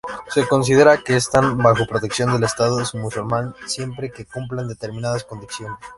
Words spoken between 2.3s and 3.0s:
del Estado